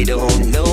[0.00, 0.69] they don't know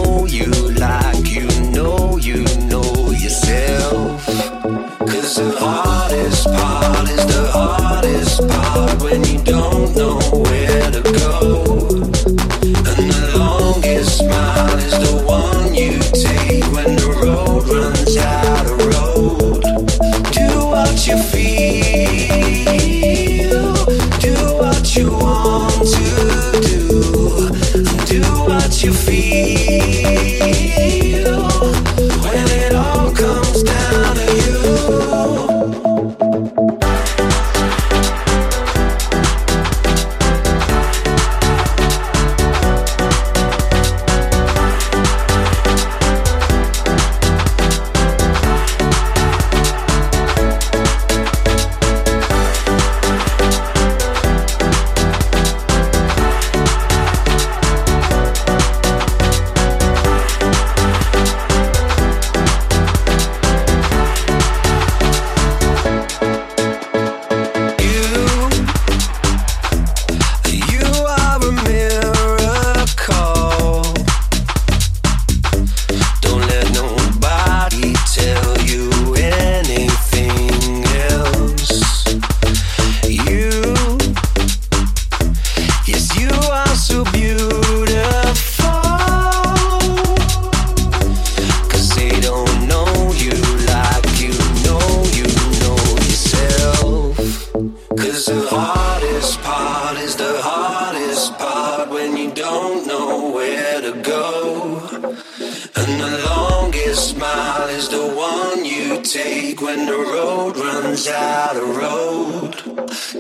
[106.98, 112.56] smile is the one you take when the road runs out of road.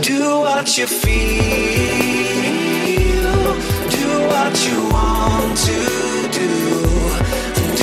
[0.01, 1.17] Do what you feel,
[3.97, 5.79] do what you want to
[6.39, 6.49] do,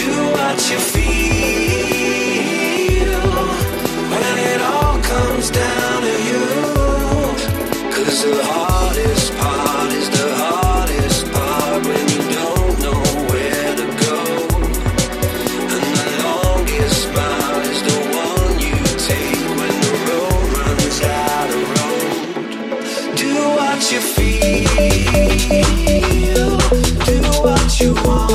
[0.00, 1.04] do what you feel
[4.12, 6.44] when it all comes down to you.
[7.94, 8.73] Cause the heart